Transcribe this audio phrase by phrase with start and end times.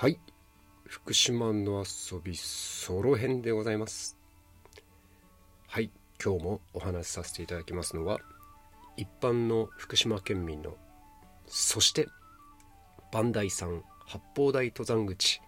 [0.00, 0.18] はい。
[0.86, 4.16] 福島の遊びソロ編でございます。
[5.66, 5.90] はい。
[6.24, 8.18] 今日もお話しさせていただきますのは、
[8.96, 10.78] 一般の福島県民の、
[11.46, 12.08] そして、
[13.12, 15.42] 磐梯山八方台登山口、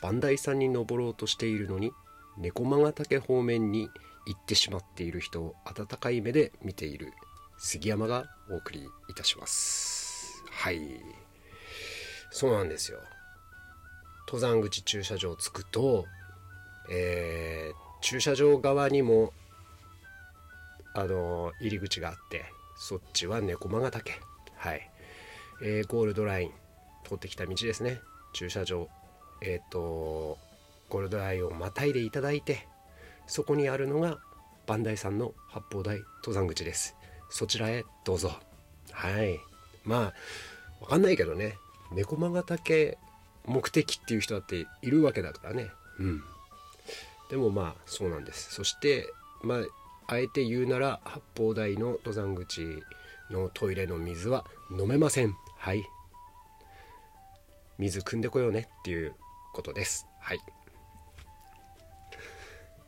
[0.00, 1.90] 磐梯山に登ろうとしているのに、
[2.38, 3.88] 猫間ヶ岳方面に
[4.28, 7.12] 行ってしまっている人を温かい目で見ている
[7.58, 10.44] 杉山がお送りいたします。
[10.52, 10.78] はい。
[12.30, 13.00] そうなんですよ。
[14.32, 16.06] 登山口駐車場着くと、
[16.90, 19.32] えー駐車場側にも、
[20.92, 22.46] あの入り口があって、
[22.76, 24.18] そっちは猫間ヶ岳。
[24.56, 24.90] はい。
[25.62, 26.50] えーゴールドライン、
[27.04, 28.00] 通ってきた道ですね。
[28.32, 28.88] 駐車場。
[29.42, 30.38] えっ、と、
[30.88, 32.66] ゴールドラインをまたいでいただいて、
[33.26, 34.18] そこにあるのが、
[34.66, 36.96] 磐梯山の八方台登山口です。
[37.28, 38.32] そちらへどうぞ。
[38.90, 39.38] はい。
[39.84, 40.00] まあ、
[40.80, 41.58] わかんないけどね、
[41.92, 42.96] 猫間ヶ岳
[43.44, 45.70] 目的っていう人だっているわけだからね。
[45.98, 46.22] うん。
[47.30, 48.52] でもまあ、そうなんです。
[48.52, 49.58] そして、まあ、
[50.06, 52.82] あえて言うなら、八方台の登山口
[53.30, 55.34] のトイレの水は飲めません。
[55.56, 55.84] はい。
[57.78, 59.14] 水汲んでこようねっていう
[59.54, 60.06] ことです。
[60.20, 60.40] はい。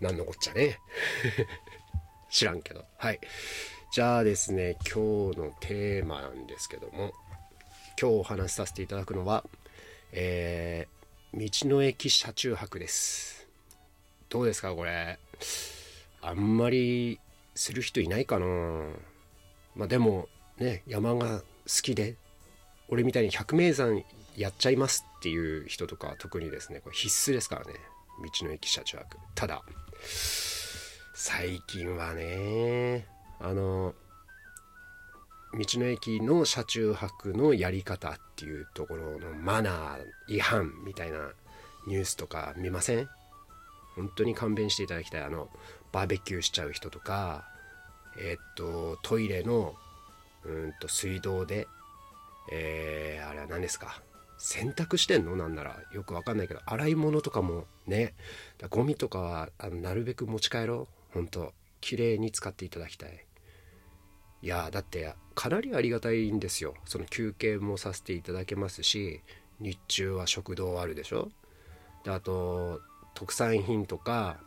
[0.00, 0.78] なんのこっちゃね。
[2.30, 2.84] 知らんけど。
[2.96, 3.20] はい。
[3.90, 7.12] じゃあですね、今日のテーマなんですけども、
[8.00, 9.44] 今日お話しさせていただくのは、
[10.12, 13.46] えー、道の駅車中泊です。
[14.28, 15.18] どうですか、これ。
[16.20, 17.20] あんまり
[17.54, 18.46] する人いないかな
[19.76, 20.28] まあでも、
[20.58, 21.44] ね、山が好
[21.82, 22.16] きで、
[22.88, 24.02] 俺みたいに百名山
[24.36, 27.74] やっちゃいますっていう人とか特にですね、これ必須ですからね。
[28.40, 29.16] 道の駅車中泊。
[29.34, 29.62] ただ、
[31.14, 33.06] 最近はね、
[33.40, 33.94] あの、
[35.54, 41.30] 道の駅の車中泊のやり方っていうところのマナー違反みたいな
[41.86, 43.08] ニュースとか見ません？
[43.96, 45.22] 本当に勘弁していただきたい。
[45.22, 45.48] あの、
[45.90, 47.48] バーベキューしちゃう人とか、
[48.18, 49.74] えーっと、トイレの、
[50.44, 51.66] うんと、水道で、
[52.52, 54.02] えー、あれは何ですか？
[54.38, 55.34] 洗濯してんの？
[55.34, 58.14] なんならよくわかんないけど、洗い物とかもね、
[58.70, 61.14] ゴミとかは、あの、なるべく持ち帰ろう。
[61.14, 63.24] 本当綺麗に使っていただきたい。
[64.40, 66.74] いやだってかなりありがたいんですよ。
[66.84, 69.20] その休憩もさせていただけますし
[69.60, 71.30] 日中は食堂あるでしょ？
[72.04, 72.80] であと
[73.14, 74.38] 特産品とか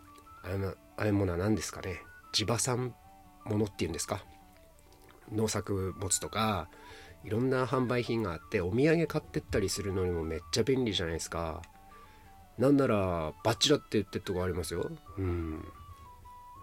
[0.44, 1.98] あのあれものは何ですかね？
[2.32, 2.96] 地場産
[3.46, 4.24] ものっていうんですか？
[5.32, 6.70] 農作物とか
[7.24, 11.62] いろんな販売品があってお土産買ってったりするのにもめっちゃ便利じゃないですか。
[12.58, 14.90] なんならバッチだって言ってるとこありますよ。
[15.18, 15.64] うん。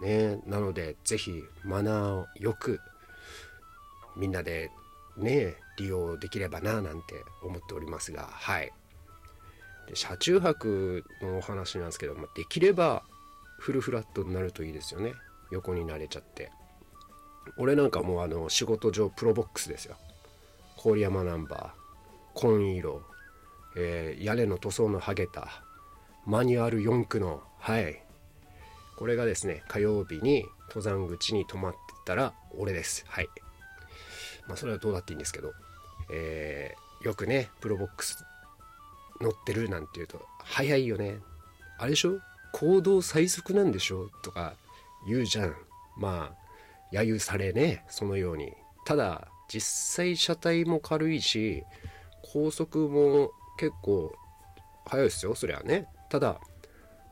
[0.00, 2.80] ねなのでぜひマナーをよく
[4.18, 4.70] みんなで
[5.16, 8.72] ね利用できればななんて思っておりますがはい。
[9.86, 13.02] で車中泊のお話なんですけど、まあ、できれば
[13.58, 15.14] フルフラットになるといいですよね。
[15.50, 16.50] 横になれちゃって。
[17.56, 19.96] 俺なんかもうあの仕事上プロボックスですよ。
[20.82, 23.02] 郡山ナンバー紺色、
[23.76, 25.62] えー屋根の塗装の剥げた
[26.26, 28.02] マニュアル4区のはい。
[28.96, 33.04] これがですね火曜日に登山口に泊まってたら俺です。
[33.08, 33.28] はい。
[34.48, 35.52] まあそれはどうだっていいんですけど、
[36.10, 38.24] えーよくね、プロボックス
[39.20, 41.20] 乗ってるなんて言うと、早いよね。
[41.78, 42.18] あれでしょ？
[42.52, 44.08] 行動最速なんでしょ？
[44.24, 44.54] とか
[45.06, 45.54] 言うじゃん。
[45.96, 48.52] まあ、揶揄されね、そのように。
[48.84, 51.62] ただ、実際車体も軽いし、
[52.32, 54.12] 高速も結構
[54.86, 55.86] 速いですよ、そりゃね。
[56.10, 56.40] ただ、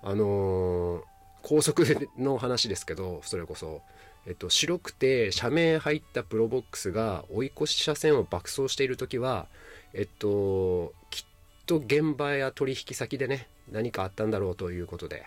[0.03, 1.03] あのー
[1.43, 1.85] 高速
[2.19, 3.83] の話ですけど、それこそ、
[4.27, 9.47] えっと、白くて車名入ったプロボックスが追い越し車線を爆走しているときは、
[9.95, 11.25] えっと、きっ
[11.67, 15.25] と現場や取引先でね、何かあったんだろうということで、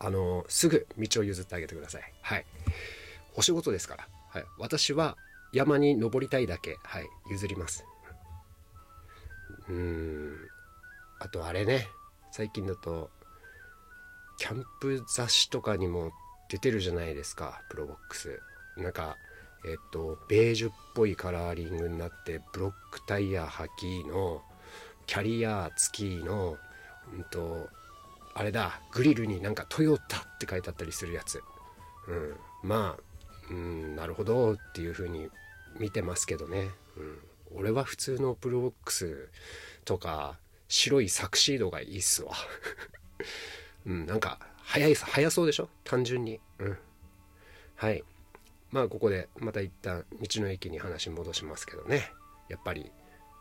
[0.00, 2.02] あの、すぐ道を譲ってあげてください。
[2.22, 2.46] はい。
[3.36, 4.08] お仕事ですから。
[4.30, 4.44] はい。
[4.58, 5.16] 私は
[5.52, 7.84] 山に登りたいだけ、はい、譲ります。
[9.68, 10.36] うん。
[11.20, 11.86] あとあれね、
[12.32, 13.10] 最近だと、
[14.38, 16.10] キャンプ雑誌とかにも
[16.52, 18.38] 出てるじゃないですか、プロボックス。
[18.76, 19.16] なんか、
[19.64, 24.42] えっと、ベージュっぽいカラーリングになって、ブロックタイヤ履きの、
[25.06, 26.58] キャリア付きの、
[27.14, 27.70] うんと、
[28.34, 31.42] あれだ、グリルになんかトヨタって書いてあったりするやつ。
[32.06, 32.36] うん。
[32.62, 33.02] まあ、
[33.50, 35.30] うん、なるほどっていう風に
[35.78, 36.68] 見てますけどね。
[36.98, 37.18] うん。
[37.60, 39.30] 俺は普通のプロボックス
[39.86, 40.38] とか、
[40.68, 42.34] 白いサクシードがいいっすわ。
[43.86, 44.38] うん、なんか、
[44.72, 45.68] 早い、早そうでしょ？
[45.84, 46.40] 単純に。
[46.58, 46.78] うん。
[47.76, 48.02] はい。
[48.70, 52.10] まあ、ここで、また一旦、道の駅に話戻しますけどね。
[52.48, 52.90] やっぱり、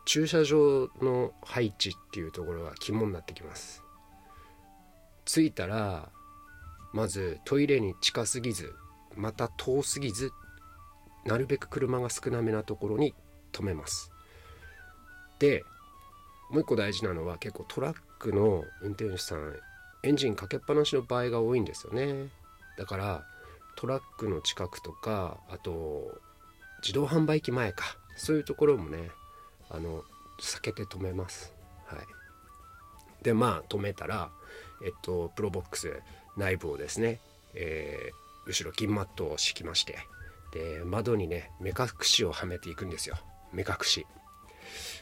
[0.06, 3.84] 駐車場の配置っていうところが肝になってきます
[5.26, 6.10] 着いたら
[6.92, 8.74] まずトイレに近すぎず
[9.16, 10.32] また遠すぎず
[11.26, 13.14] なるべく車が少なめなところに
[13.52, 14.12] 止めます
[15.38, 15.64] で
[16.50, 19.56] もう一個大事なのは結構トラックの運転手さん
[20.04, 22.30] エンジンかけっぱなしの場合が多いんですよね。
[22.78, 23.26] だから
[23.76, 26.20] トラックの近くとかあと
[26.82, 27.86] 自動販売機前か。
[28.18, 29.10] そういうところもね
[29.70, 30.04] あの
[30.40, 31.54] 避けて止めます。
[31.86, 32.00] はい。
[33.24, 34.32] でまあ止めたら
[34.84, 36.02] えっとプロボックス
[36.38, 37.20] 内部をですね、
[37.54, 39.98] えー、後ろ銀マットを敷きまして
[40.54, 43.18] で窓にね目隠しをはめていくんですよ。
[43.54, 44.06] 目隠し。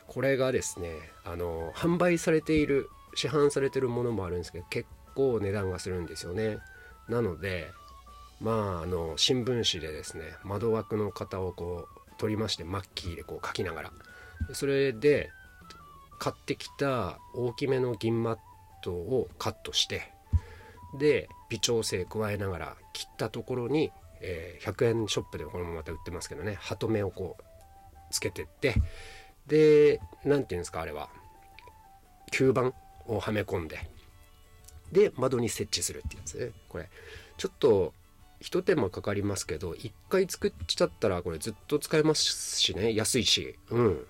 [0.07, 0.93] これがですね
[1.23, 6.59] あの販売されている市販されてるものもあるんですけど結構値段がするんですよね。
[7.07, 7.71] なので
[8.39, 13.91] まああの新聞紙でですね窓枠の型をこう取りましてマッキーでこう書きながら。
[14.53, 15.29] それで
[16.17, 18.37] 買ってきた大きめの銀マッ
[18.83, 20.13] トをカットして
[20.97, 23.91] で微調整加えながら切ったところに、
[24.21, 27.43] えー、100円ショップでこれもまた売ってますけどねハトメをこう
[28.11, 28.75] つけてって。
[29.47, 31.09] で何て言うんですかあれは。
[32.31, 32.73] 吸盤。
[33.09, 33.89] をはめ込んで
[34.91, 36.51] で窓に設置するってやつ。
[36.67, 36.89] これ
[37.37, 37.93] ちょっと
[38.39, 42.95] ひと手間かかりますけど一回作っちゃったらこれずっと使えますしね。
[42.95, 43.55] 安いし。
[43.69, 44.05] うん。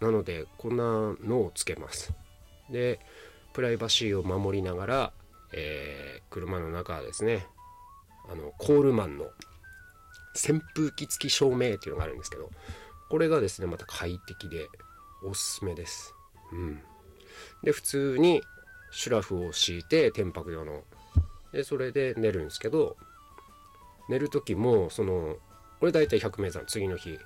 [0.00, 0.84] なのでこんな
[1.24, 2.12] のをつけます。
[2.70, 3.00] で
[3.52, 5.12] プライバシーを守りながら、
[5.52, 7.46] えー、車の中ですね
[8.30, 9.24] あのコールマンの
[10.34, 12.50] 扇風機付き照明っていうのがあるんですけど
[13.08, 14.68] これがですねまた快適で
[15.24, 16.14] おすすめです。
[16.52, 16.82] うん。
[17.62, 18.42] で普通に
[18.90, 20.82] シュラフを敷いて天白用の。
[21.52, 22.96] でそれで寝るんですけど
[24.08, 25.36] 寝る時もその
[25.80, 27.18] これ大体100名山次の日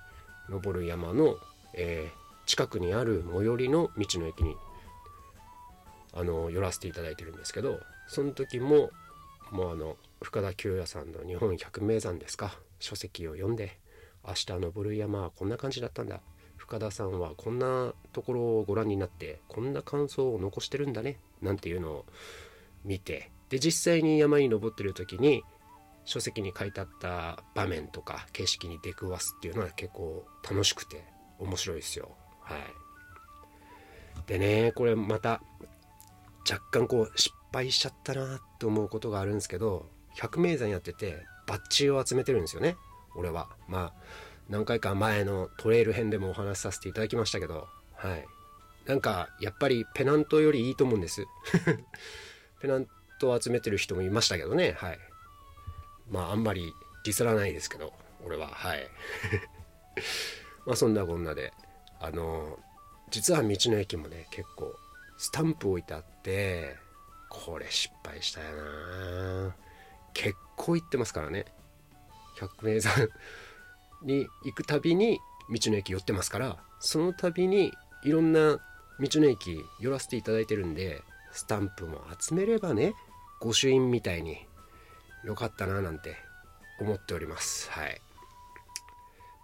[0.49, 1.37] 登る山の、
[1.75, 4.55] えー、近くにある最寄りの道の駅に
[6.13, 8.91] あの寄らせていただいてるんですけどその時も
[9.51, 13.79] もうあの深田久也さんの「日本百名山」ですか書籍を読んで
[14.27, 16.21] 明日登る山はこんな感じだったんだ
[16.73, 22.07] 深田さんはこんなところをご覧になってこんな感想を残してるんだねなんていうのを
[22.87, 25.45] 見てで実際に山に登ってる時に
[26.07, 31.05] 書籍に書いてあった場面とか景色に出くわすっていうのは結構楽しくて
[31.39, 32.11] 面白いですよ。
[32.41, 32.59] はい。
[34.27, 35.43] でねこれまた
[36.51, 42.77] 若干こう失敗しちゃったなって思うことがあるんですけど百名山やっててバッジを集めてるんですよね
[43.15, 43.51] 俺は。
[43.69, 48.27] まあ何回か前のトレイル編でもお話しさせていただきましたけどはい。
[48.87, 51.25] なんかやっぱりペナントよりいいと思うんです。
[52.61, 52.89] ペナン
[53.21, 54.99] トを集めてる人もいましたけどねはい。
[56.11, 56.73] まああんまり
[57.05, 57.93] ディスらないですけど
[58.25, 58.89] 俺ははい。
[60.67, 61.53] まあそんなこんなで
[62.01, 62.59] あの
[63.11, 64.75] 実は道の駅もね結構
[65.17, 66.77] スタンプ置いてあって
[67.31, 69.57] これ失敗したよな。
[70.13, 71.47] 結構行ってますからね。
[72.39, 73.09] 百名山
[74.05, 75.21] に行くたびに
[75.51, 77.73] 道の駅寄ってますからその度に
[78.05, 78.59] いろんな
[79.01, 81.03] 道の駅寄らせていただいてるんで
[81.33, 82.95] スタンプも集めればね
[83.41, 84.37] 御朱印みたいに
[85.25, 86.17] よかったななんて
[86.81, 87.71] 思っております。
[87.71, 88.01] はい。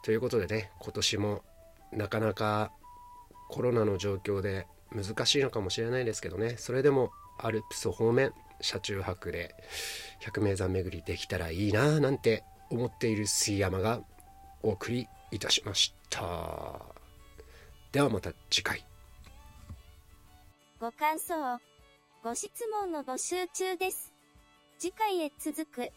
[0.02, 1.43] ということでね今年も
[1.93, 2.72] なかなか
[3.49, 9.54] コロナの状況で難しいのかもしれないですけどねそれでもアルプス方面車中泊で
[10.21, 14.00] 百名山巡りできたらいいななんて思っている杉山が
[14.62, 16.80] お送りいたしました。
[17.92, 18.84] ではまた次回。
[20.80, 21.58] ご感想
[22.22, 24.12] ご質問の募集中です。
[24.78, 25.90] 次回へ続く